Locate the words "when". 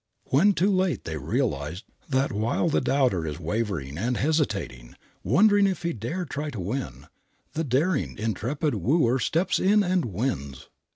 0.31-0.53